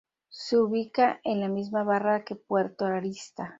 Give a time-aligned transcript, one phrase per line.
[0.29, 3.49] Se ubica en la misma barra que Puerto Arista.